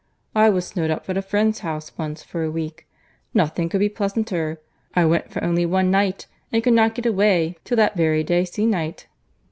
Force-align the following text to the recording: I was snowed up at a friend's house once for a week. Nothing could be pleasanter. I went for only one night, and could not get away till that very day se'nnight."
I 0.33 0.49
was 0.49 0.65
snowed 0.65 0.89
up 0.89 1.07
at 1.11 1.17
a 1.17 1.21
friend's 1.21 1.59
house 1.59 1.95
once 1.95 2.23
for 2.23 2.41
a 2.41 2.49
week. 2.49 2.87
Nothing 3.35 3.69
could 3.69 3.81
be 3.81 3.87
pleasanter. 3.87 4.59
I 4.95 5.05
went 5.05 5.29
for 5.29 5.43
only 5.43 5.63
one 5.67 5.91
night, 5.91 6.25
and 6.51 6.63
could 6.63 6.73
not 6.73 6.95
get 6.95 7.05
away 7.05 7.57
till 7.63 7.77
that 7.77 7.95
very 7.95 8.23
day 8.23 8.43
se'nnight." 8.45 9.05